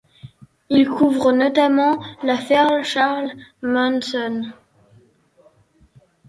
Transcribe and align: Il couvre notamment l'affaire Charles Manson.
Il 0.71 0.89
couvre 0.89 1.31
notamment 1.31 2.01
l'affaire 2.23 2.83
Charles 2.83 3.29
Manson. 3.61 4.45